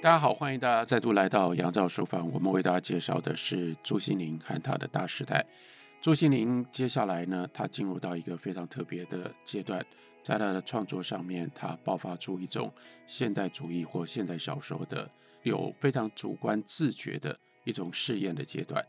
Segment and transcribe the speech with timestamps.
[0.00, 2.30] 大家好，欢迎大家再度来到杨照书房。
[2.30, 5.44] 我们为大家介绍的是朱西甯和他的大时代。
[6.00, 9.84] 朱西甯接下来呢，他进入到一个非常特别的阶段，
[10.22, 12.72] 在他的创作上面，他爆发出一种
[13.08, 15.10] 现代主义或现代小说的
[15.42, 18.86] 有非常主观自觉的一种试验的阶段。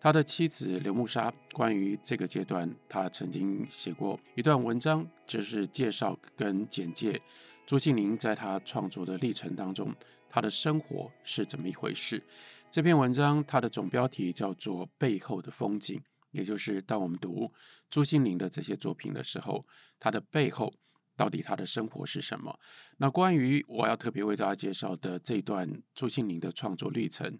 [0.00, 7.20] 他的妻子刘慕沙关于这个阶段，他曾经写过一段文章，就是介绍跟简介
[7.66, 9.94] 朱西甯在他创作的历程当中。
[10.28, 12.22] 他的生活是怎么一回事？
[12.70, 15.98] 这篇文章它的总标题叫做《背后的风景》，
[16.32, 17.50] 也就是当我们读
[17.88, 19.66] 朱西甯的这些作品的时候，
[19.98, 20.74] 他的背后
[21.16, 22.58] 到底他的生活是什么？
[22.98, 27.38] 那关于我要特别为大家介绍的这段朱西甯的创作历程，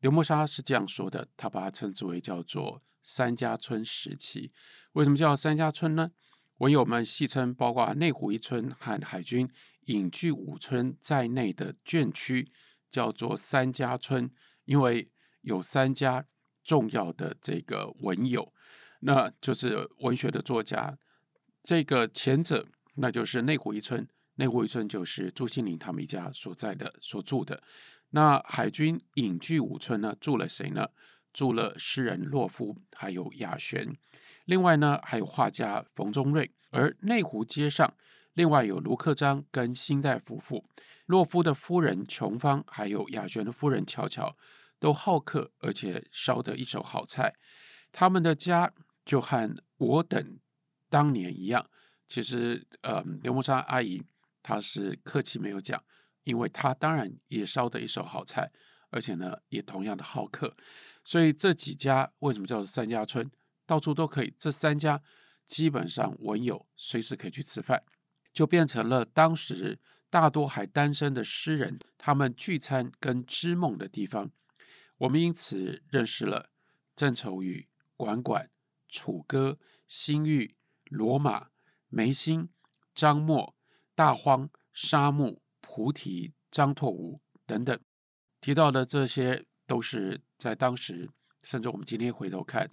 [0.00, 4.52] 刘慕沙是这样说的，他把它称之为叫做“三家村时期”。
[4.92, 6.10] 为什么叫三家村呢？
[6.58, 9.48] 文友们戏称，包括内湖一村和海军。
[9.88, 12.50] 隐居五村在内的眷区
[12.90, 14.30] 叫做三家村，
[14.64, 16.26] 因为有三家
[16.62, 18.52] 重要的这个文友，
[19.00, 20.98] 那就是文学的作家。
[21.62, 27.62] 这个前者，那就是内湖一村，内湖一村就是朱西甯他们一家所在的、所住的。
[28.10, 30.88] 那海军隐居五村呢，住了谁呢？
[31.32, 33.96] 住了诗人洛夫，还有雅璇。
[34.44, 36.50] 另外呢，还有画家冯中瑞。
[36.70, 37.94] 而内湖街上。
[38.38, 40.64] 另外有卢克章跟辛代夫妇，
[41.06, 44.32] 洛夫的夫人琼芳，还有雅璇的夫人巧巧，
[44.78, 47.34] 都好客，而且烧得一手好菜。
[47.90, 48.72] 他们的家
[49.04, 50.38] 就和我等
[50.88, 51.68] 当年一样。
[52.06, 54.00] 其实，呃，刘慕沙阿姨
[54.40, 55.82] 她是客气没有讲，
[56.22, 58.52] 因为她当然也烧得一手好菜，
[58.90, 60.56] 而且呢也同样的好客。
[61.02, 63.28] 所以这几家为什么叫做三家村？
[63.66, 65.02] 到处都可以，这三家
[65.48, 67.82] 基本上文友随时可以去吃饭。
[68.32, 69.78] 就变成了当时
[70.10, 74.30] 大多还单身的诗人他们聚餐跟织梦的地方。
[74.98, 76.50] 我们因此认识了
[76.96, 78.50] 郑愁予、管管、
[78.88, 81.48] 楚歌、新玉、罗马、
[81.88, 82.48] 梅心、
[82.94, 83.54] 张默、
[83.94, 87.78] 大荒、沙木、菩提、张拓吾等等。
[88.40, 91.10] 提到的这些都是在当时，
[91.42, 92.68] 甚至我们今天回头看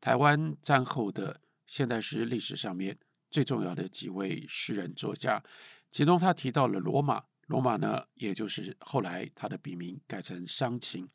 [0.00, 2.98] 台湾战后的现代诗历史上面。
[3.30, 5.42] 最重要的几位诗人作家，
[5.90, 11.08] 其中他提到了罗马，罗马呢，也就是后来他的笔名改成商璩。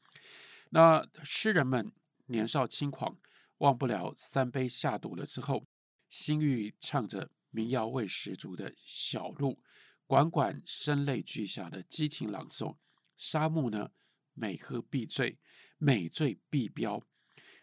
[0.70, 1.92] 那诗人们
[2.28, 3.18] 年少轻狂，
[3.60, 5.68] 忘不了三杯下肚了之后，
[6.10, 9.62] 心欲唱着民谣味十足的小路，
[10.08, 12.76] 管管声泪俱下的激情朗诵，
[13.18, 13.92] 沙木呢，
[14.34, 15.38] 每喝必醉，
[15.78, 17.02] 每醉必飙，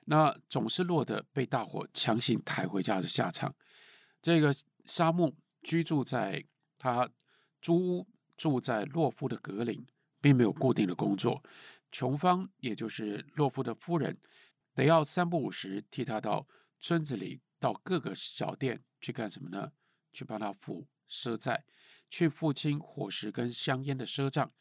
[0.05, 3.55] 那总是落得被大伙强行抬回家的下场。
[4.23, 4.55] 这个
[4.85, 6.45] 沙木居住在
[6.79, 7.11] 他
[7.63, 9.87] 租屋，住在洛夫的格林，
[10.21, 11.43] 并没有固定的工作。
[11.91, 14.19] 琼芳，也就是洛夫的夫人，
[14.75, 16.47] 得要三不五时替他到
[16.79, 19.73] 村子里、到各个小店去干什么呢？
[20.13, 21.65] 去帮他付赊债，
[22.09, 24.53] 去付清伙食跟香烟的赊账。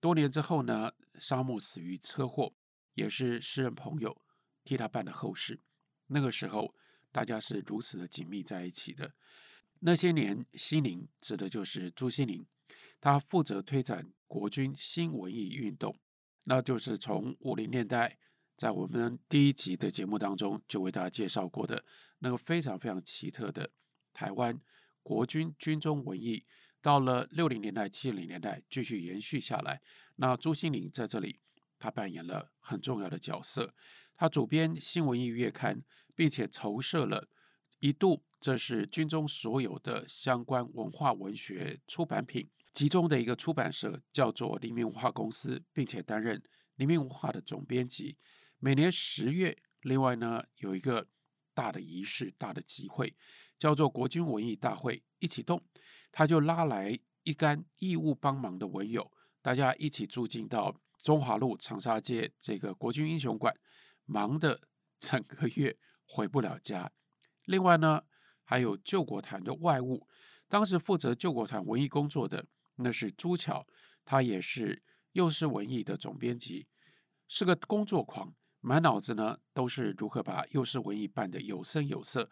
[0.00, 2.54] 多年之后呢，沙木死于车祸，
[2.94, 4.20] 也是诗人朋友
[4.64, 5.62] 替他办的后事。
[6.08, 6.74] 那个时候。
[7.10, 9.14] 大家是如此的紧密在一起的。
[9.80, 12.44] 那些年，西宁指的就是朱西宁，
[13.00, 15.96] 他负责推展国军新文艺运动，
[16.44, 18.18] 那就是从五零年代，
[18.56, 21.84] 在我们第一集的节目当中就为大家介绍过的
[22.18, 23.70] 那个非常非常奇特的
[24.12, 24.60] 台湾
[25.02, 26.44] 国军军中文艺，
[26.82, 29.80] 到了六零年代、七零年代继续延续下来。
[30.16, 31.38] 那朱西宁在这里，
[31.78, 33.72] 他扮演了很重要的角色，
[34.16, 35.84] 他主编新文艺月刊。
[36.18, 37.28] 并且筹设了
[37.78, 46.42] 一度，这是军中所有的相关文化文学出版品集中的一个出版社，叫做黎明文化公司，并且担任
[46.74, 48.18] 黎明文化的总编辑。
[48.58, 51.06] 每年十月，另外呢有一个
[51.54, 53.14] 大的仪式、大的集会，
[53.56, 55.62] 叫做国军文艺大会，一起动，
[56.10, 63.56] 他就拉来一干义务帮忙的文友，大家一起住进到中华路长沙街这个国军英雄馆，
[64.04, 64.62] 忙的
[64.98, 65.76] 整个月。
[66.08, 66.90] 回不了家。
[67.44, 68.02] 另外呢，
[68.42, 70.08] 还有救国团的外务，
[70.48, 72.46] 当时负责救国团文艺工作的
[72.76, 73.66] 那是朱桥，
[74.04, 74.82] 他也是
[75.12, 76.66] 幼师文艺的总编辑，
[77.28, 82.28] 是个工作狂，满脑子呢都是如何把幼师文艺办得有声有色。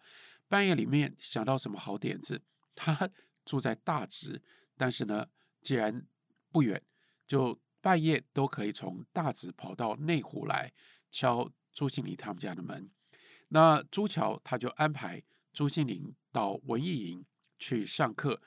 [0.49, 2.43] 半夜里面想到什么好点子，
[2.75, 3.11] 他
[3.44, 4.43] 住在大直，
[4.76, 5.26] 但是呢，
[5.61, 6.06] 既然
[6.50, 6.82] 不远，
[7.26, 10.73] 就半夜都可以从大直跑到内湖来
[11.11, 12.90] 敲朱西甯他们家的门。
[13.49, 15.23] 那朱桥他就安排
[15.53, 17.25] 朱西甯到文艺营
[17.59, 18.43] 去上课，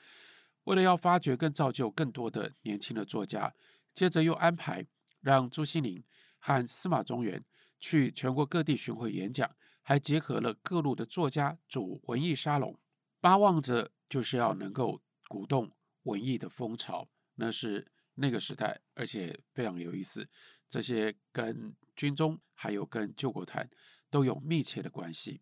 [0.64, 3.54] 为了要发掘跟造就更多的年轻的作家，
[3.94, 4.86] 接着又安排
[5.20, 6.02] 让朱西甯
[6.38, 7.44] 和司马中原
[7.80, 9.50] 去全国各地巡回演讲，
[9.82, 12.78] 还结合了各路的作家组文艺沙龙，
[13.20, 15.70] 巴望着就是要能够鼓动
[16.02, 17.08] 文艺的风潮。
[17.36, 20.28] 那是那个时代，而且非常有意思。
[20.68, 23.68] 这些跟军中还有跟救国团
[24.10, 25.40] 都有密切的关系。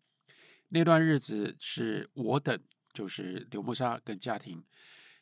[0.69, 2.63] 那段日子是我等，
[2.93, 4.63] 就是刘慕沙跟家庭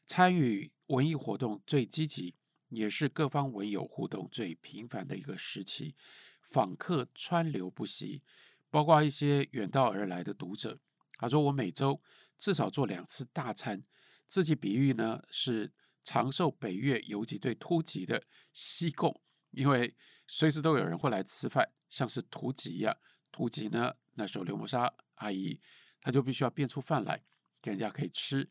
[0.06, 2.36] 参与文艺活动最积极，
[2.70, 5.96] 也是各方文友互动最频繁的一个时期。
[6.42, 8.24] 访客川流不息，
[8.70, 10.80] 包括一些远道而来的读者。
[11.18, 12.02] 他说：“我每周
[12.38, 13.84] 至少做两次大餐，
[14.28, 15.74] 自己比喻呢是
[16.04, 18.24] 长寿北越游击队突击的
[18.54, 19.22] 西贡，
[19.52, 19.96] 因为
[20.28, 22.96] 随时都有人会来吃饭，像是突击一样。
[23.38, 25.62] 突击呢，那时候刘慕沙阿姨
[26.02, 27.22] 她就必须要变出饭来
[27.62, 28.50] 给人家可以吃。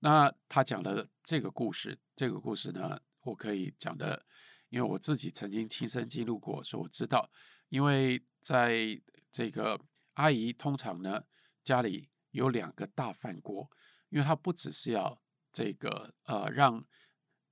[0.00, 4.26] 那她讲的这个故事，这个故事呢，我可以讲的。”
[4.70, 7.30] 因为我自己曾经亲身经历过，所以我知道，
[7.68, 9.00] 因为在
[9.30, 9.80] 这个
[10.14, 11.22] 阿姨通常呢，
[11.62, 13.70] 家里有两个大饭锅，
[14.08, 15.22] 因为她不只是要
[15.52, 16.84] 这个呃让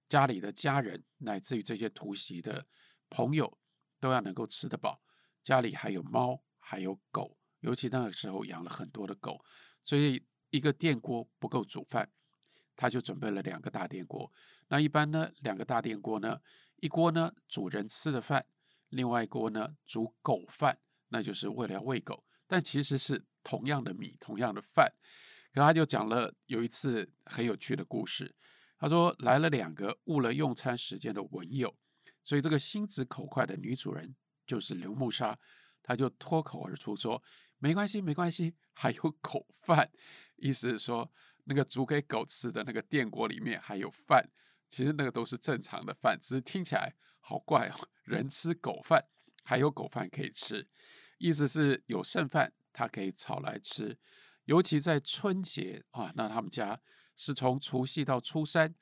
[0.09, 2.67] 家里的家人乃至于这些突袭的
[3.09, 3.57] 朋友
[4.01, 5.01] 都要能够吃得饱，
[5.45, 9.45] 家里还有猫还有狗，尤其那个时候养了很多的狗，
[9.83, 12.09] 所以一个电锅不够煮饭，
[12.77, 14.33] 他就准备了两个大电锅。
[14.69, 16.41] 那一般呢，两个大电锅呢，
[16.77, 18.47] 一锅呢煮人吃的饭，
[18.91, 20.79] 另外一锅呢煮狗饭，
[21.09, 24.93] 那就是为了要喂狗，但其实是同样的米，同样的饭。
[25.53, 28.35] 可他就讲了有一次很有趣的故事，
[28.79, 31.77] 他说来了两个误了用餐时间的文友，
[32.25, 34.15] 所以这个心直口快的女主人
[34.47, 35.37] 就是刘梦莎，
[35.83, 37.23] 他就脱口而出说
[37.59, 39.91] ：“没关系，没关系，还有狗饭。”
[40.37, 41.11] 意思是说
[41.45, 44.31] 那个煮给狗吃的那个电锅里面还有饭。
[44.69, 47.89] 其实那个都是正常的饭，只是听起来好怪哦。
[48.05, 49.05] 人吃狗饭，
[49.45, 50.67] 还有狗饭可以吃，
[51.19, 53.99] 意思是有剩饭，他可以炒来吃。
[54.47, 56.81] 尤其在春节啊，那他们家
[57.15, 58.75] 是从除夕到初三，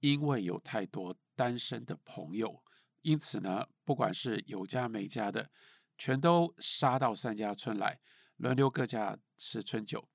[0.00, 2.64] 因为有太多单身的朋友，
[3.02, 5.50] 因此呢，不管是有家没家的，
[5.96, 7.98] 全都杀到三家村来，
[8.36, 10.08] 轮流各家吃春酒。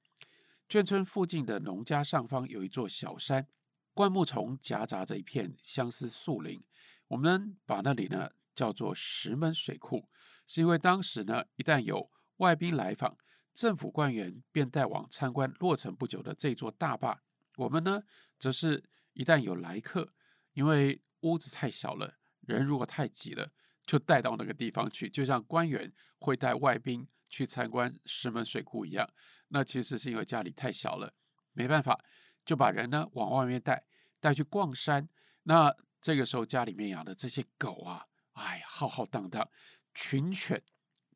[0.67, 3.47] 眷村附近的农家上方有一座小山。
[3.95, 6.63] 灌木丛夹杂着一片相思树林，
[7.07, 10.07] 我们把那里呢叫做石门水库，
[10.47, 13.17] 是因为当时呢，一旦有外宾来访，
[13.53, 17.21] 政府官员便带往参观落成不久的这座大坝。
[17.57, 18.03] 我们呢，
[18.37, 20.13] 则是一旦有来客，
[20.53, 23.51] 因为屋子太小了，人如果太挤了，
[23.89, 29.09] 就带到那个地方去，就像官员会带外宾去参观石门水库一样。
[29.47, 31.11] 那其实是因为家里太小了，
[31.53, 31.99] 没办法，
[32.45, 33.83] 就把人呢往外面带。
[34.19, 35.09] 带去逛山，
[35.43, 39.49] 那这个时候家里面养的这些狗啊，哎，浩浩荡荡，
[39.95, 40.61] 群犬，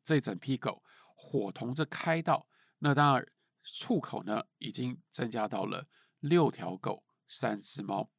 [0.02, 0.82] 这整批狗
[1.14, 2.48] 伙同着开道。
[2.78, 3.24] 那当然，
[3.62, 5.86] 畜口呢已经增加到了
[6.18, 8.10] 六条狗、三只猫。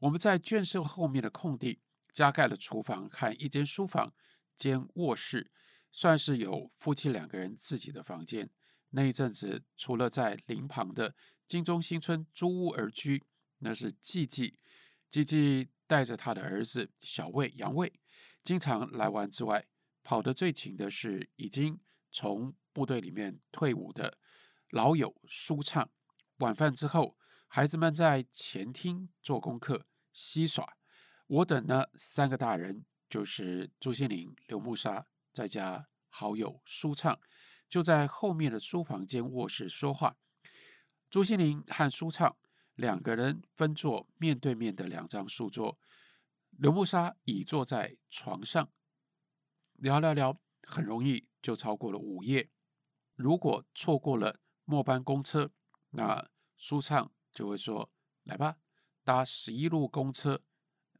[0.00, 1.80] 我们在圈舍后面的空地
[2.12, 4.12] 加盖了厨房和一间书房
[4.56, 5.50] 兼卧室，
[5.90, 8.50] 算是有夫妻两个人自己的房间。
[8.90, 11.14] 那一阵子，除了在林旁的
[11.48, 13.24] 金钟新村租屋而居。
[13.64, 14.58] 那是季季，
[15.08, 18.00] 季季带着他的儿子小魏、杨魏，
[18.42, 19.66] 经常来玩之外，
[20.02, 21.78] 跑得最勤的是已经
[22.10, 24.18] 从部队里面退伍的
[24.70, 25.88] 老友舒畅。
[26.38, 30.76] 晚饭之后，孩子们在前厅做功课、嬉耍。
[31.32, 37.18] 我等呢，三个大人就是朱西甯、刘慕沙，再加好友舒畅，
[37.70, 40.18] 就在后面的书房间卧室说话。
[41.08, 42.36] 朱西甯和舒畅。
[42.74, 45.78] 两个人分坐面对面的两张书桌，
[46.50, 48.70] 刘慕沙倚坐在床上，
[49.74, 52.50] 聊聊聊，很容易就超过了午夜。
[53.14, 55.50] 如果错过了末班公车，
[55.90, 57.90] 那舒畅就会说
[58.24, 58.56] ：“来吧，
[59.04, 60.42] 搭十一路公车。”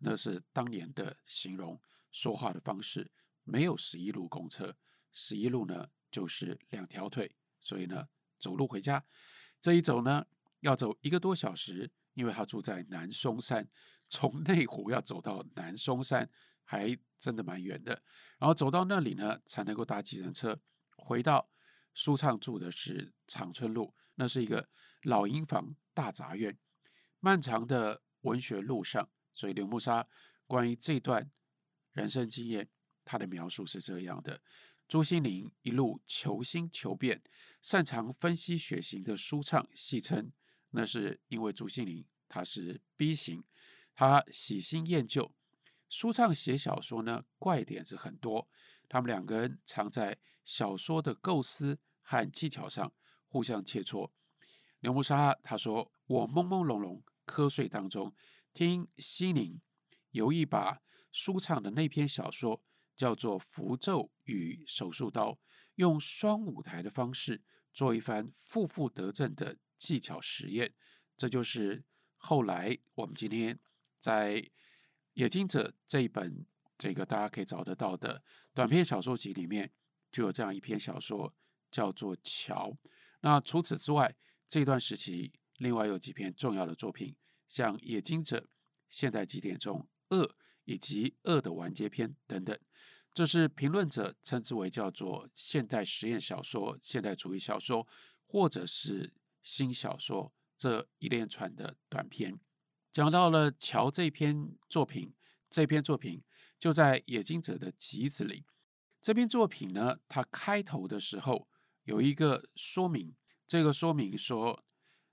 [0.03, 1.81] 那是当年的形容
[2.11, 3.11] 说话的方式。
[3.45, 4.77] 没有十一路公车，
[5.13, 9.05] 十一路呢就是两条腿，所以呢走路回家。
[9.61, 10.27] 这一走呢。
[10.63, 13.69] 要走一个多小时，因为他住在南松山，
[14.09, 16.31] 从内湖要走到南松山，
[16.63, 18.01] 还真的蛮远的。
[18.39, 20.57] 然后走到那里呢，才能够搭计程车
[20.97, 21.51] 回到
[21.95, 24.69] 舒畅住的是长春路，那是一个
[25.03, 26.57] 老营房大杂院。
[27.19, 30.07] 漫长的文学路上，所以刘慕沙
[30.47, 31.31] 关于这段
[31.93, 32.69] 人生经验，
[33.05, 34.41] 他的描述是这样的：
[34.89, 37.23] 朱心凌一路求新求变，
[37.61, 40.33] 擅长分析血型的舒畅戏称。
[40.71, 43.45] 那是因为朱心凌他是 B 型，
[43.95, 45.35] 他喜新厌旧，
[45.89, 48.49] 舒畅写小说呢，怪点子很多。
[48.89, 52.93] 他们两个人常在小说的构思和技巧上
[53.29, 54.11] 互相切磋。
[54.81, 58.15] 牛木沙他说：“我朦朦胧胧瞌睡当中，
[58.53, 59.61] 听西宁
[60.11, 62.63] 有一把舒畅的那篇小说
[62.97, 65.31] 叫做《符咒与手术刀》，
[65.77, 67.43] 用双舞台的方式
[67.73, 70.75] 做一番负负得正的技巧实验。
[71.17, 71.85] 这就是
[72.17, 73.59] 后来我们今天
[73.99, 74.37] 在
[75.15, 76.47] 《冶金者》这一本。”
[76.79, 79.71] 这个大家可以找得到的短篇小说集里面
[80.11, 81.33] 就有这样一篇小说，
[81.71, 82.71] 叫做《桥》。
[83.21, 84.17] 那除此之外，
[84.49, 87.15] 这段时期另外有几篇重要的作品，
[87.53, 88.39] 像《冶金者》、
[88.89, 90.27] 《现代几点钟》、《恶》
[90.65, 92.59] 以及《恶的完结篇》等等，
[93.13, 97.87] 这是评论者称之为叫做现代实验小说、现代主义小说，
[98.27, 102.41] 或者是新小说这一连串的短篇。
[102.91, 105.13] 讲到了《桥》这篇作品，
[105.51, 106.23] 这篇作品。
[106.59, 108.47] 就在《冶金者》的集子里，
[109.03, 111.49] 这篇作品呢，它开头的时候
[111.83, 113.15] 有一个说明。
[113.49, 114.65] 这个说明说，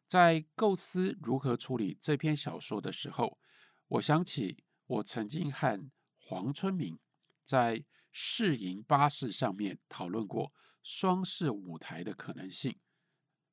[0.10, 3.40] 在构思如何处理这篇小说的时候，
[3.88, 5.88] 我想起我曾经和
[6.18, 6.98] 黄春明
[7.46, 10.52] 在市营巴士上面讨论过
[10.82, 12.76] 双式舞台的可能性。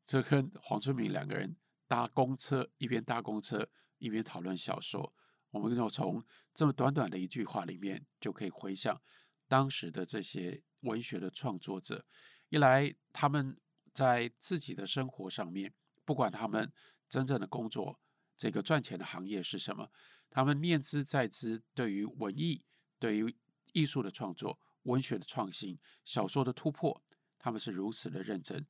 [0.07, 5.13] 这跟黄春明两个人搭公车，一边搭公车一边讨论小说。
[5.51, 8.99] 我们就从这么短短的一句话里面，就可以回想
[9.47, 12.07] 当时的这些文学的创作者。
[12.49, 13.61] 一来，他们
[13.93, 15.75] 在自己的生活上面，
[16.07, 16.73] 不管他们
[17.07, 18.01] 真正的工作，
[18.39, 19.91] 这个赚钱的行业是什么，
[20.31, 22.65] 他们念兹在兹，对于文艺、
[22.99, 23.37] 对于
[23.75, 27.03] 艺术的创作、文学的创新、小说的突破，
[27.39, 28.67] 他们是如此的认真。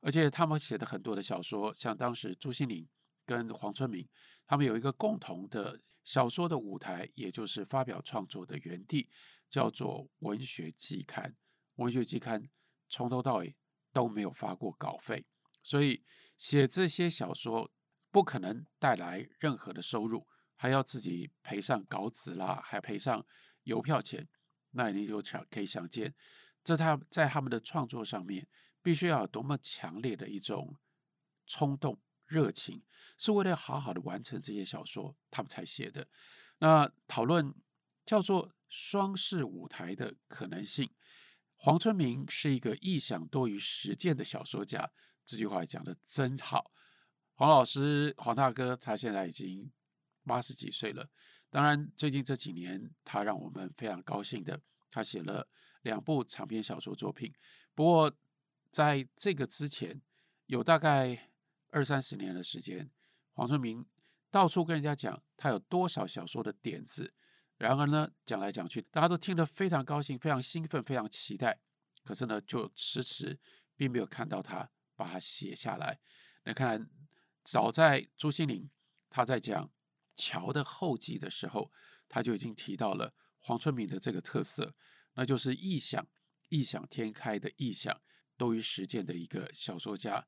[0.00, 2.86] 而且，他们写的很多的小说，像当时朱心凌
[3.24, 4.06] 跟黄春明，
[4.46, 5.80] 他们有一个共同的。
[6.02, 9.10] 小说的舞台，也就是发表创作的园地，
[9.50, 11.36] 叫做文学季刊。
[11.74, 12.48] 文学季刊
[12.88, 13.54] 从头到尾
[13.92, 15.26] 都没有发过稿费，
[15.62, 16.02] 所以
[16.40, 17.70] 写这些小说
[18.10, 23.26] 不可能带来任何的收入，还要自己赔上稿子啦，还赔上
[23.64, 24.26] 邮票钱。
[24.70, 26.14] 那你就想可以想见，
[26.64, 28.48] 这他在他们的创作上面，
[28.80, 30.78] 必须要多么强烈的一种
[31.46, 32.00] 冲动。
[32.24, 32.82] 热情
[33.18, 36.08] 是为了好好的完成这些小说，他们才写的。
[36.60, 37.54] 那讨论
[38.06, 40.88] 叫做双式舞台的可能性。
[41.56, 44.90] 黄春明是一个臆想多于实践的小说家，
[45.24, 46.72] 这句话讲得真好。
[47.34, 49.70] 黄老师，黄大哥，他现在已经
[50.24, 51.08] 八十几岁了。
[51.48, 54.60] 当然，最近这几年，他让我们非常高兴的，
[54.90, 55.48] 他写了
[55.82, 57.32] 两部长篇小说作品。
[57.74, 58.12] 不过，
[58.70, 60.00] 在这个之前，
[60.46, 61.26] 有大概。
[61.72, 62.90] 二三十年的时间，
[63.32, 63.86] 黄春明
[64.28, 67.14] 到处跟人家讲他有多少小说的点子，
[67.58, 71.60] 然而呢，讲来讲去，大家都听得非常高兴、非常兴奋、非常期待。
[72.02, 73.38] 可是呢，就迟迟
[73.76, 74.68] 并没有看到他
[75.00, 75.98] 把它写下来。
[76.42, 76.90] 来看，
[77.42, 78.68] 早在朱西甯
[79.08, 79.66] 他在讲
[80.14, 81.72] 《桥》的后记的时候，
[82.06, 84.74] 他就已经提到了黄春明的这个特色，
[85.14, 86.06] 那就是异想、
[86.50, 88.02] 异想天开的异想
[88.36, 90.26] 多于实践的一个小说家。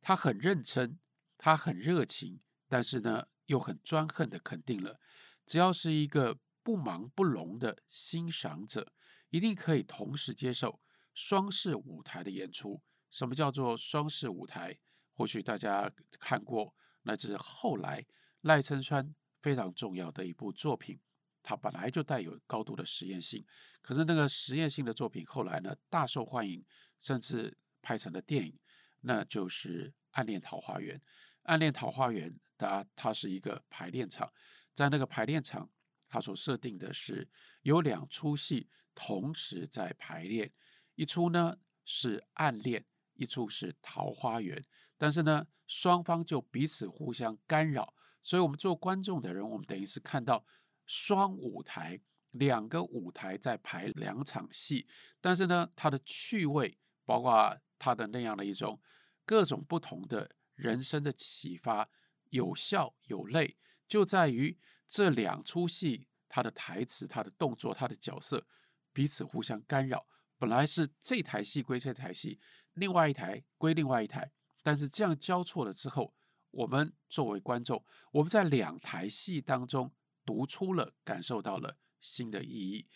[0.00, 0.98] 他很认真，
[1.36, 4.98] 他很热情，但是呢，又很专横的肯定了，
[5.44, 8.94] 只要是一个不忙不聋的欣赏者，
[9.28, 10.80] 一定可以同时接受
[11.12, 12.82] 双式舞台的演出。
[13.14, 14.76] 什么叫做双式舞台？
[15.12, 18.04] 或许大家看过，那只是后来
[18.42, 20.98] 赖声川非常重要的一部作品。
[21.40, 23.46] 它本来就带有高度的实验性，
[23.80, 26.64] 可是那个实验性的作品后来呢，大受欢迎，
[26.98, 28.58] 甚至拍成了电影。
[29.02, 30.96] 那就是《暗恋桃花源》。
[31.44, 32.28] 《暗恋桃花源》
[32.58, 34.32] 它它是一个排练场，
[34.72, 35.70] 在那个排练场，
[36.08, 37.28] 它所设定的是
[37.62, 40.52] 有两出戏同时在排练，
[40.96, 44.64] 一出呢是暗恋，一处是桃花源。
[44.96, 50.44] 但是呢，双方就彼此互相干扰，所以我们做观众的人，我们等于是看到
[50.86, 52.00] 双舞台，
[52.32, 54.86] 两个舞台在排两场戏。
[55.20, 58.80] 但是呢，它的趣味，包括它的那样的一种。
[59.26, 61.88] 各种不同的人生的启发，
[62.28, 63.56] 有笑有泪，
[63.88, 68.46] 就在于这两出戏，它的台词、它的动作、它的角色
[68.92, 70.06] 彼此互相干扰。
[70.36, 72.38] 本来是这台戏归这台戏，
[72.74, 74.30] 另外一台归另外一台，
[74.62, 76.14] 但是这样交错了之后，
[76.50, 79.92] 我们作为观众，我们在两台戏当中
[80.24, 82.86] 读出了、感受到了新的意义。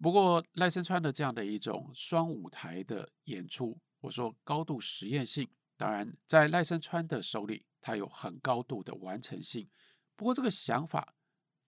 [0.00, 5.48] 不过赖声川的这样的一种双舞台的演出，我说高度实验性。
[5.76, 9.68] 当然，在赖声川的手里，他有很高度的完成性。
[10.16, 11.14] 不过，这个想法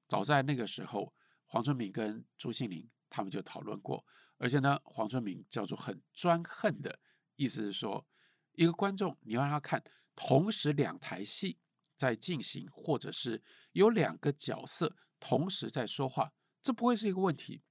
[0.09, 1.15] 早在那个时候，
[1.47, 4.05] 黄春明跟朱庆林他们就讨论过，
[4.37, 6.99] 而且呢，黄春明叫做很专横的
[7.41, 8.07] 意思是说，
[8.53, 9.83] 一个观众你要让他看
[10.15, 11.59] 同时两台戏
[11.97, 13.43] 在进行，或者是
[13.73, 17.63] 有两个角色同时在说话，这不会是一个问题。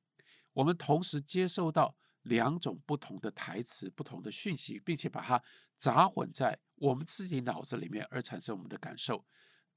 [0.53, 5.43] 我们同时接受到两种不同的台词、不同的讯息，并且把它
[5.77, 9.23] 杂混在我们自己脑子里面而产生我们的感受，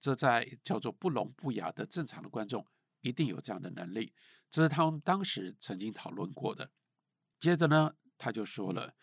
[0.00, 2.66] 这在叫做不聋不哑的正常的观众。
[3.02, 4.14] 一定有这样的能力，
[4.48, 6.70] 这是他们当时曾经讨论过的。
[7.38, 8.94] 接着呢，他就说了，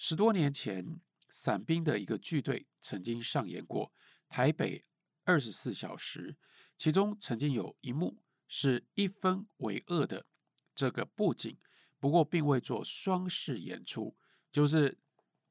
[0.00, 3.92] 十多年前，伞兵的一个剧队曾经上演过
[4.28, 4.84] 台北
[5.24, 6.36] 二十四小时，
[6.76, 10.24] 其中曾经有一幕是一分为二的
[10.72, 11.58] 这个布景，
[11.98, 14.16] 不过并未做双式演出，
[14.52, 14.96] 就是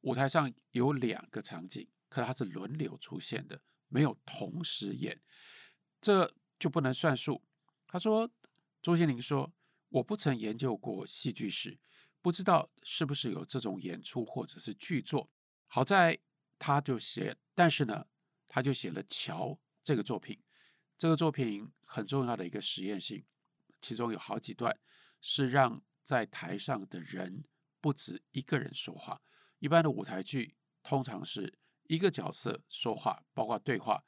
[0.01, 5.21] 舞台上有两个场景，可它是轮流出现的，没有同时演，
[5.99, 7.43] 这就不能算数。
[7.85, 8.31] 他说
[8.81, 9.51] ：“朱西甯说，
[9.89, 11.77] 我不曾研究过戏剧史，
[12.21, 15.29] 不知道是不是有这种演出或者是剧作。
[15.67, 16.19] 好在
[16.59, 18.07] 他就写，但是呢，
[18.47, 19.49] 他就写了《桥》
[19.83, 20.41] 这个作品。
[20.97, 23.23] 这个作品很重要的一个实验性，
[23.79, 24.79] 其中有好几段
[25.21, 27.45] 是让在台上的人
[27.79, 29.21] 不止一个人说话。
[29.59, 34.03] 一般的舞台剧通常是一个角色说话，包括对话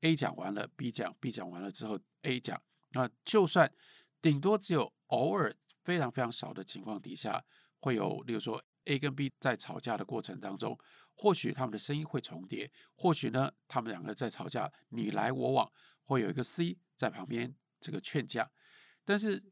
[0.00, 2.60] ，A 讲完了，B 讲，B 讲完了之后，A 讲。”
[2.94, 3.72] 那就算
[4.20, 5.54] 顶多只有偶尔
[5.84, 7.44] 非常非常少的情况底下，
[7.80, 10.78] 会有，例如说 A 跟 B 在吵架的过程当中，
[11.14, 15.72] 或许他们的声音会重叠，或许呢，他们两个在吵架，你来我往，
[16.04, 18.50] 会有一个 C 在旁边这个劝架。
[19.04, 19.42] 但是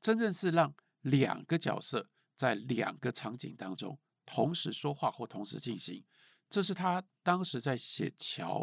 [0.00, 6.04] 真正是让两个角色在两个场景当中同时说话或同时进行，
[6.48, 8.60] 这是他当时在写《桥》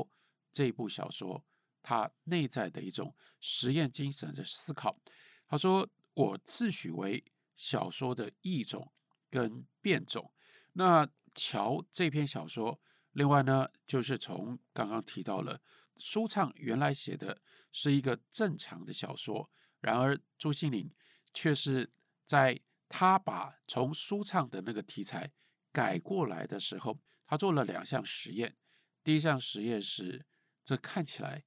[0.52, 1.44] 这部小说。
[1.84, 5.00] 他内在的一种实验精神的思考。
[5.48, 7.24] 他说：“我自诩为
[7.56, 8.92] 小说的异种
[9.30, 10.32] 跟变种。
[10.74, 15.62] 那《桥》这篇小说，另外呢，就是从刚刚提到了
[15.98, 17.40] 舒畅原来写的
[17.72, 19.48] 是一个正常的小说，
[19.82, 20.90] 然而朱西甯
[21.36, 21.88] 却是
[22.26, 25.32] 在他把从舒畅的那个题材
[25.72, 28.58] 改过来的时候，他做了两项实验。
[29.04, 30.26] 第一项实验是，
[30.66, 31.44] 这看起来。”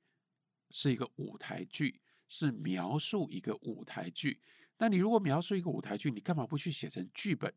[0.72, 4.40] 是一个舞台剧，是描述一个舞台剧。
[4.80, 7.54] 那你如果描述一个舞台剧，你干嘛不去写成剧本？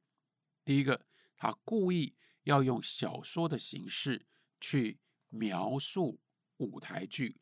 [0.65, 1.05] 第一个，
[1.37, 4.25] 他故意要用小说的形式
[4.59, 6.19] 去描述
[6.57, 7.39] 舞台剧，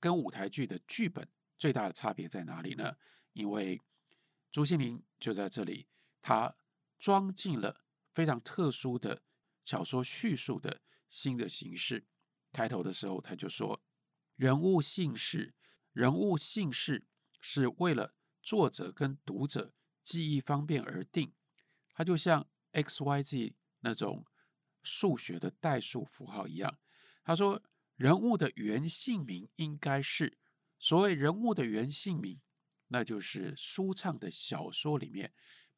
[0.00, 2.96] 跟舞台剧的剧本最大的差别在哪里呢？
[3.34, 3.82] 因为
[4.50, 5.88] 朱西甯就在这里，
[6.22, 6.56] 他
[6.98, 9.22] 装进了非常特殊的
[9.62, 12.06] 小说叙述的新的形式。
[12.50, 13.82] 开头的时候，他就说。
[14.36, 15.54] 人物姓氏，
[15.92, 17.06] 人物姓氏
[17.38, 21.32] 是为了作者跟读者记忆方便而定，
[21.92, 24.26] 它就像 x y z 那种
[24.82, 26.78] 数学的代数符号一样。
[27.24, 27.62] 他说，
[27.94, 30.38] 人物的原姓名应该是
[30.78, 32.40] 所谓人物的原姓名，
[32.88, 35.32] 那就是舒畅的小说里面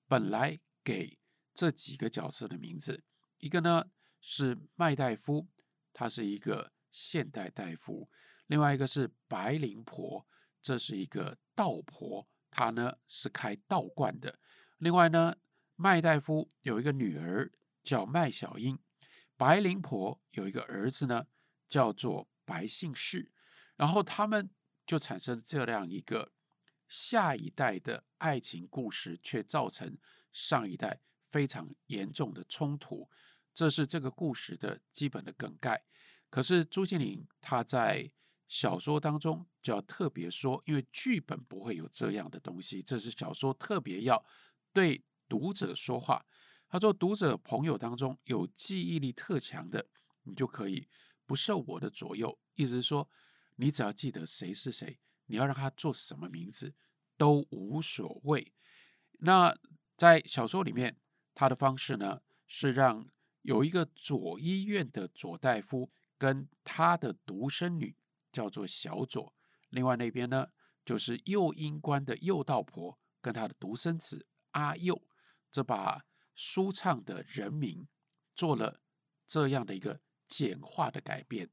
[0.07, 1.19] 本来给
[1.53, 3.05] 这几个角色的名字。
[3.39, 3.91] 一个呢
[4.23, 5.49] 是麦大夫，
[5.93, 8.09] 他是一个现代大夫。
[8.47, 10.27] 另外一个是白灵婆，
[10.63, 14.39] 这是一个道婆，他呢是开道观的。
[14.79, 15.37] 另外呢，
[15.75, 17.51] 麦大夫有一个女儿
[17.83, 18.79] 叫麦小英，
[19.37, 21.27] 白灵婆有一个儿子呢
[21.69, 23.33] 叫做白姓氏，
[23.77, 24.49] 然后他们
[24.87, 26.33] 就产生这样一个
[26.89, 29.99] 下一代的爱情故事，却造成
[30.33, 33.09] 上一代非常严重的冲突，
[33.53, 35.85] 这是这个故事的基本的梗概。
[36.31, 38.11] 可是朱西甯他在
[38.47, 44.25] 小说当中就要特别说，因为剧本不会有这样的东西，这是小说特别要
[44.73, 46.25] 对读者说话。
[46.69, 49.87] 他说，读者朋友当中有记忆力特强的，
[50.25, 50.89] 你就可以
[51.25, 52.37] 不受我的左右。
[52.55, 53.09] 意思是说，
[53.57, 56.75] 你只要记得谁是谁，你要让他做什么名字
[57.17, 58.53] 都无所谓。
[59.21, 59.57] 那
[59.97, 60.97] 在小说里面，
[61.33, 63.09] 他的方式呢是让
[63.43, 67.97] 有一个左医院的左大夫跟他的独生女。
[68.35, 69.33] 叫做小左，
[69.71, 70.49] 另外那边呢，
[70.85, 75.01] 就是右英官的右道婆跟他的独生子阿右，
[75.53, 77.87] 这把舒畅的人名
[78.35, 78.81] 做了
[79.25, 81.49] 这样的一个简化的改编。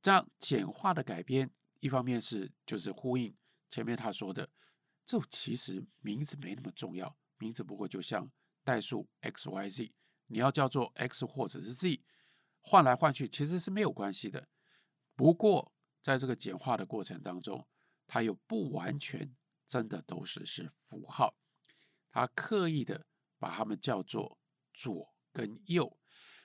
[0.00, 3.36] 这样简化的改编，一方面是就是呼应
[3.68, 4.48] 前面他说的，
[5.04, 8.30] 这其实名字没那么重要，名字不过就像
[8.62, 9.92] 代数 x y z，
[10.28, 12.02] 你要叫做 x 或者是 z，
[12.60, 14.48] 换来换去其实是没有关系的。
[15.14, 17.66] 不过在这个简化的过程当中，
[18.06, 19.34] 它又不完全
[19.66, 21.36] 真的都是是符号，
[22.10, 23.06] 他刻意的
[23.38, 24.38] 把他们叫做
[24.72, 25.98] 左跟右。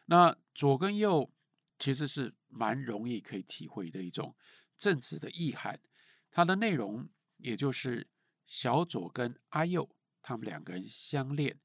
[0.06, 1.34] 那左跟右
[1.80, 4.36] 其实是蛮容易可以体会的一种
[4.78, 5.82] 政治的意涵。
[6.30, 8.08] 它的内容也就是
[8.46, 9.90] 小左跟阿右
[10.22, 11.60] 他们两个人相恋，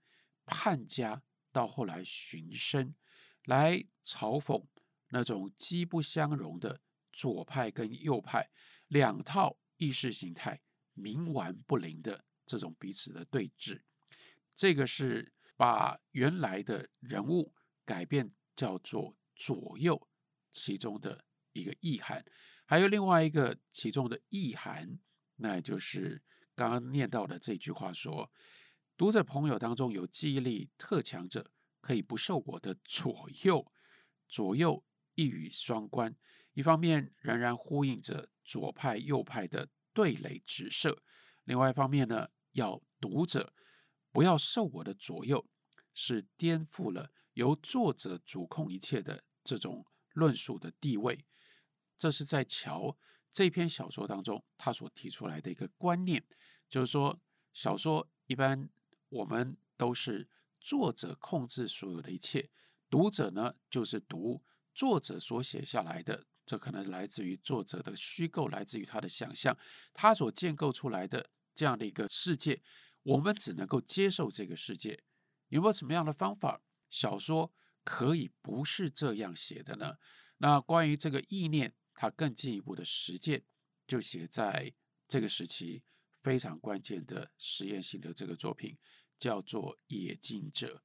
[0.46, 1.22] 叛家
[1.52, 2.94] 到后来寻生，
[3.44, 4.64] 来嘲讽
[5.08, 6.80] 那种机不相容的
[7.12, 8.50] 左派跟右派
[8.88, 10.60] 两套意识形态。
[10.92, 13.80] 冥顽不灵的这种彼此的对峙，
[14.54, 17.54] 这个是把原来的人物
[17.86, 20.08] 改变叫做左右
[20.52, 22.22] 其中的一个意涵，
[22.66, 24.98] 还有另外一个其中的意涵，
[25.36, 26.22] 那就是
[26.54, 28.30] 刚刚念到的这句话说：
[28.98, 33.72] 读者朋友当中有记忆力特强者，可以不受我的左右，
[34.28, 34.84] 左右
[35.20, 36.16] 一语双关，
[36.54, 39.68] 一方面仍然呼应着左派右派的。
[39.92, 41.02] 对垒直射。
[41.44, 43.52] 另外一方面呢，要读者
[44.12, 45.44] 不要受我的左右，
[45.92, 51.26] 是颠覆了由作者主控一切的这种论述的地位。
[51.98, 52.96] 这是在乔
[53.32, 56.24] 这篇小说当中他所提出来的一个观念，
[56.68, 57.20] 就是说，
[57.52, 58.70] 小说一般
[59.08, 60.28] 我们都是
[60.60, 62.48] 作者控制所有的一切，
[62.88, 64.44] 读者呢就是读
[64.80, 66.24] 作者所写下来的。
[66.46, 69.56] 这可能来自于作者的虚构，来自于他的想象，
[69.92, 72.62] 他所建构出来的这样的一个世界，
[73.02, 75.04] 我们只能够接受这个世界。
[75.48, 77.52] 有没有什么样的方法，小说
[77.84, 79.98] 可以不是这样写的呢？
[80.38, 83.44] 那关于这个意念，它更进一步的实践，
[83.86, 84.72] 就写在
[85.06, 85.84] 这个时期
[86.22, 88.76] 非常关键的实验性的这个作品，
[89.18, 90.76] 叫做《冶金者》。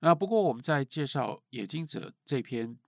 [0.00, 2.78] 那不过我们在介绍《冶金者》这篇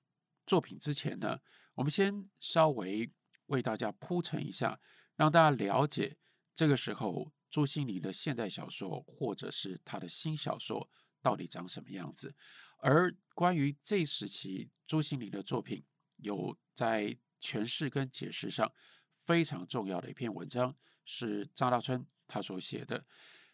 [0.50, 1.38] 作品之前呢，
[1.74, 3.08] 我们先稍微
[3.46, 4.80] 为大家铺陈一下，
[5.14, 6.16] 让大家了解
[6.56, 10.90] 这个时候朱西甯的现代小说或者是他的新小说
[11.22, 12.34] 到底长什么样子。
[12.78, 15.84] 而关于这时期朱西甯的作品，
[16.16, 18.72] 有在诠释跟解释上
[19.12, 23.06] 非常重要的一篇文章，是张大春他所写的，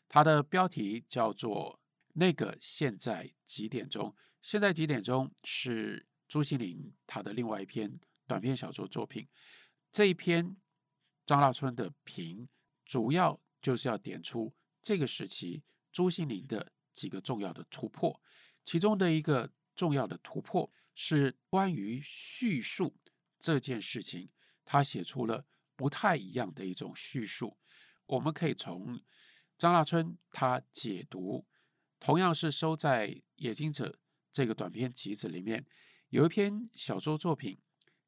[0.08, 1.78] 他的标题叫做
[2.14, 4.08] 《那个现在几点钟》，
[4.40, 7.98] 现在几点钟是朱心凌他的另外一篇。
[8.28, 9.28] 短篇小说作品
[9.92, 10.56] 这一篇
[11.24, 12.48] 张大春的评，
[12.84, 15.62] 主要就是要点出这个时期
[15.92, 18.20] 朱心凌的几个重要的突破。
[18.64, 22.96] 其中的一个重要的突破是关于叙述
[23.38, 24.28] 这件事情，
[24.64, 27.56] 他写出了不太一样的一种叙述。
[28.06, 29.00] 我们可以从
[29.56, 31.46] 张大春他解读，
[32.00, 33.88] 同样是收在《冶金者》
[34.32, 35.64] 这个短篇集子里面，
[36.16, 37.58] 有一篇小说作品。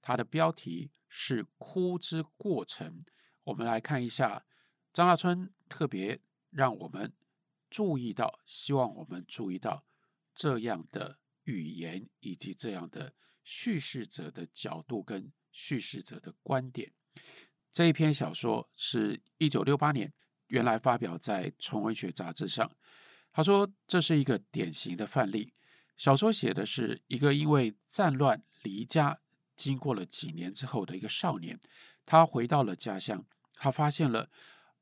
[0.00, 3.00] 它的标题是《哭之过程》。
[3.44, 4.46] 我们来看一下，
[4.94, 6.18] 张大春特别
[6.48, 7.12] 让我们
[7.68, 9.84] 注意到，希望我们注意到
[10.34, 13.12] 这样的语言以及这样的
[13.44, 16.90] 叙事者的角度跟叙事者的观点。
[17.70, 20.10] 这一篇小说是一九六八年
[20.46, 22.74] 原来发表在《纯文学》杂志上。
[23.30, 25.52] 他说这是一个典型的范例。
[25.98, 29.20] 小说写的是一个因为战乱离家。
[29.54, 31.58] 经过了几年之后的一个少年，
[32.06, 34.30] 他回到了家乡，他发现了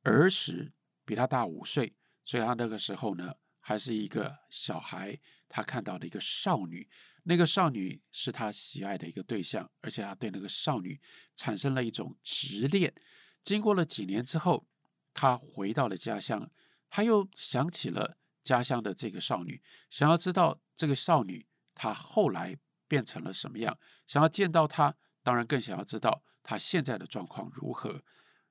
[0.03, 0.75] 儿时
[1.07, 5.19] 比他大五岁，所以他那个时候呢还是一个小孩。
[5.49, 6.87] 他看到了一个少女，
[7.23, 11.01] 那个少女是他喜爱的一个对象，而且他对那个少女
[11.35, 12.93] 产生了一种执念。
[13.43, 14.67] 经过了几年之后，
[15.15, 16.51] 他回到了家乡，
[16.91, 22.57] 他又想起了家乡的这个少女，想要知道这个少女她后来。
[22.89, 23.77] 变成了什么样？
[24.07, 28.01] 想要见到她，当然更想要知道她现在的状况如何。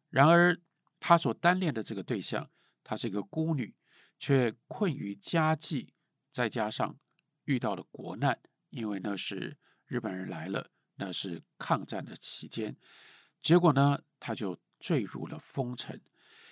[0.10, 0.60] 然而，
[1.00, 2.52] 她所单恋的这个对象，
[2.84, 3.74] 她是一个孤女，
[4.20, 5.94] 却困于家计，
[6.32, 6.98] 再加上
[7.46, 8.38] 遇到了国难，
[8.72, 12.76] 因为那是日本人来了，那是抗战的期间。
[13.42, 16.02] 结果呢，她就坠入了风尘，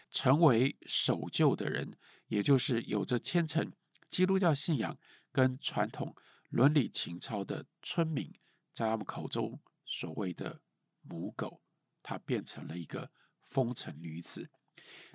[0.10, 3.72] 成为守旧的人，也就是有着虔诚
[4.10, 4.98] 基督教信仰
[5.32, 6.16] 跟传统。
[6.50, 8.32] 伦理情操的村民，
[8.72, 10.62] 在他们口中所谓的
[11.02, 11.64] 母狗，
[12.04, 13.10] 她变成了一个
[13.42, 14.52] 风尘女子。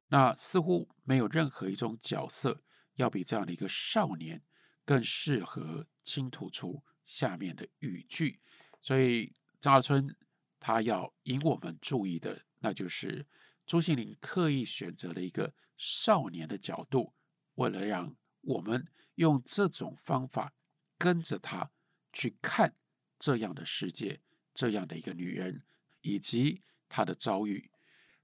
[0.08, 4.42] 那似乎没有任何一种角色要比这样的一个少年
[4.84, 8.40] 更适合倾吐出下面的语句。
[8.80, 10.16] 所以张大春
[10.58, 13.24] 他要引我们注意的，那就是
[13.68, 17.14] 朱西甯刻意选择了一个少年的角度，
[17.54, 20.52] 为了让我们用这种方法。
[21.00, 21.70] 跟着他
[22.12, 22.74] 去看
[23.20, 24.20] 这样的世界，
[24.52, 25.62] 这样的一个女人，
[26.00, 27.70] 以及她的遭遇。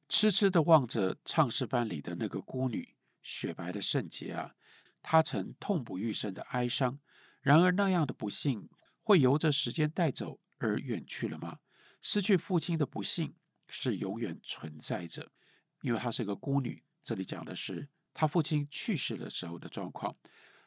[0.09, 4.57] 痴痴地望着唱诗班里的那个孤女，雪白的圣洁啊，
[5.03, 6.99] 她曾痛不欲生的哀伤。
[7.41, 8.69] 然而那样的不幸
[9.03, 11.61] 会由着时间带走而远去了吗？
[12.01, 13.37] 失去父亲的不幸
[13.69, 15.33] 是永远存在着，
[15.83, 16.85] 因为她是个孤女。
[17.03, 20.17] 这里讲的是她父亲去世的时候的状况。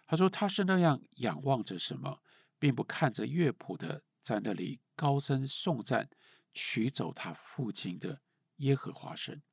[0.05, 2.21] 她说她是那样仰望着什么，
[2.59, 6.09] 并不看着乐谱的在那里高声颂赞。
[6.59, 8.23] 取走他父亲的
[8.55, 9.43] 耶和华神，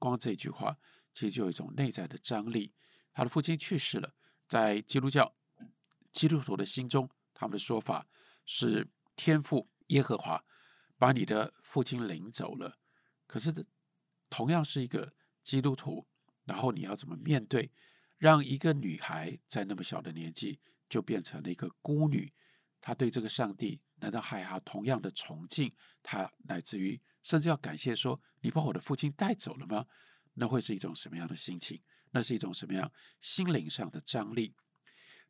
[0.00, 0.78] 光这句话
[1.12, 2.74] 其实就有一种内在的张力。
[3.12, 4.16] 他的父亲去世了，
[4.48, 5.36] 在基督教
[6.10, 8.08] 基督徒的心中，他们的说法
[8.44, 10.44] 是天父耶和华
[10.98, 12.80] 把你的父亲领走了。
[13.28, 13.64] 可是，
[14.28, 16.04] 同样是一个基督徒，
[16.44, 17.70] 然后你要怎么面对，
[18.18, 22.32] 让一个女孩在那么小的年纪就变成了一个孤女？
[22.80, 23.80] 她对这个上帝。
[24.02, 29.86] 难道还要同样的崇敬她，乃至于甚至要感谢说：“你把我的父亲带走了吗？”
[30.34, 31.82] 那会是一种什么样的心情？
[32.12, 34.54] 那是一种什么样心灵上的张力？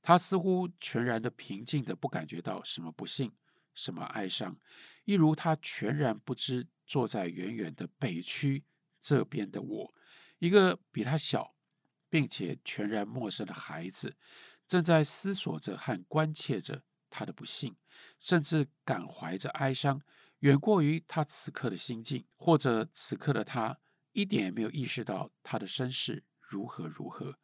[0.01, 3.33] 他似乎全然的平静的，不感觉到什么不幸、
[3.75, 4.59] 什么哀伤，
[5.05, 8.65] 一如他全然不知坐在远远的北区
[9.01, 9.95] 这边的我，
[10.39, 11.55] 一个比他小
[12.09, 14.17] 并且全然陌生的孩子，
[14.67, 16.83] 正在思索着和关切着。
[17.13, 17.77] 他的不幸，
[18.21, 20.01] 甚至感怀着哀伤，
[20.39, 23.81] 远过于他此刻的心境，或者此刻的他
[24.13, 27.37] 一点也没有意识到他的身世如何如何。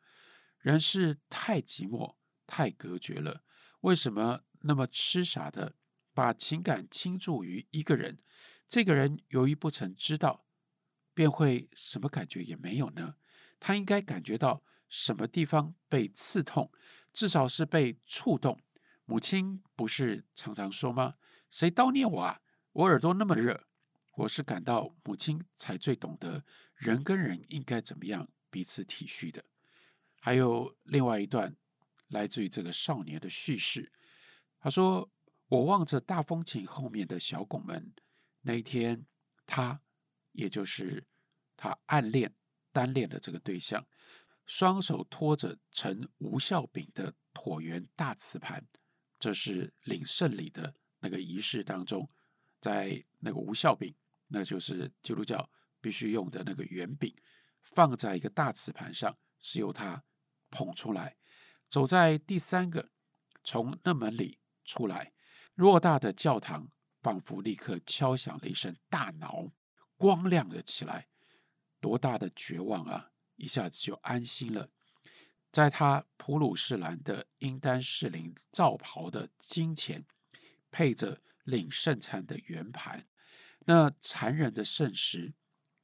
[0.60, 2.14] 人是太寂寞、
[2.46, 3.42] 太隔绝了，
[3.80, 5.74] 为什么那么痴傻的
[6.16, 8.18] 把情感倾注于一个人？
[8.66, 10.46] 这个人由于不曾知道，
[11.12, 13.16] 便会什么感觉也没有呢？
[13.60, 16.72] 他应该感觉到什么地方被刺痛，
[17.12, 18.58] 至少是被触动。
[19.04, 21.16] 母亲不是常常说吗？
[21.50, 22.40] 谁叨念我啊？
[22.72, 23.66] 我耳朵那么热。
[24.14, 26.42] 我是感到母亲才最懂得
[26.74, 29.44] 人跟人应该怎么样彼此体恤的。
[30.20, 31.54] 还有另外一段
[32.08, 33.92] 来自于这个少年的叙事。
[34.58, 35.08] 他说
[35.48, 37.92] ：“我望着大风琴后面的小拱门，
[38.40, 39.06] 那一天，
[39.46, 39.80] 他
[40.32, 41.04] 也就是
[41.56, 42.34] 他暗恋
[42.72, 43.86] 单恋的这个对象，
[44.44, 48.66] 双手托着呈无效饼的椭圆大瓷盘。”
[49.18, 52.10] 这是领圣礼的那个仪式当中，
[52.60, 53.94] 在那个无效饼，
[54.28, 55.48] 那就是基督教
[55.80, 57.16] 必须用的那个圆饼，
[57.62, 60.04] 放在一个大瓷盘上，是由他
[60.50, 61.16] 捧出来。
[61.70, 62.90] 走在第三个，
[63.42, 65.12] 从那门里出来，
[65.56, 66.70] 偌大的教堂
[67.02, 69.52] 仿佛立刻敲响了一声大鐃，
[69.96, 71.08] 光亮了起来。
[71.80, 73.10] 多大的绝望啊！
[73.36, 74.70] 一下子就安心了。
[75.52, 80.04] 在他普鲁士蓝的英丹士林罩袍的金前，
[80.70, 83.06] 配着领圣餐的圆盘，
[83.60, 85.34] 那残忍的圣诗，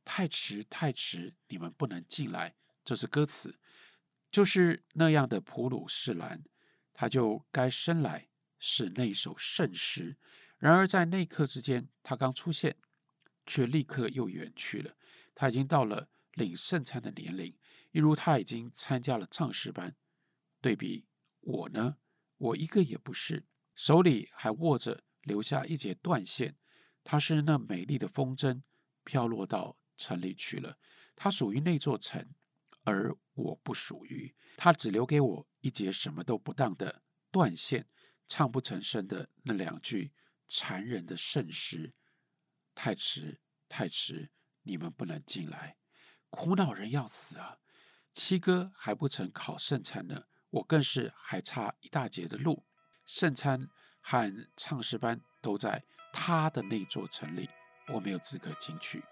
[0.04, 2.54] 太迟太迟，你们不能进来。
[2.84, 3.58] 这是歌词，
[4.30, 6.42] 就是那样的普鲁士蓝，
[6.92, 8.28] 他就该生来
[8.64, 10.16] 是那首圣诗。
[10.56, 12.76] 然而在那刻之间，他刚出现，
[13.44, 14.96] 却立刻又远去了。
[15.34, 17.58] 他已经到了领圣餐的年龄。
[17.90, 19.96] 一如他已经参加了唱诗班，
[20.60, 21.06] 对比
[21.40, 21.96] 我呢，
[22.38, 23.44] 我一个也不是，
[23.74, 26.54] 手里还握着留下一截断线。
[27.02, 28.62] 他是那美丽的风筝
[29.02, 30.78] 飘落到城里去了，
[31.16, 32.32] 他属于那座城，
[32.84, 34.32] 而我不属于。
[34.56, 37.88] 他只留给我一截什么都不当的断线，
[38.34, 40.14] 唱不成声的那两句
[40.48, 41.92] 残忍的圣诗：
[42.74, 44.30] 太迟，太迟，
[44.62, 45.76] 你们不能进来，
[46.30, 47.58] 苦恼人要死啊！
[48.14, 52.64] 七哥还不曾考圣餐呢，我更是还差一大截的路。
[53.04, 53.68] 圣餐
[54.00, 57.50] 和唱诗班都在他的那座城里，
[57.88, 59.04] 我没有资格进去。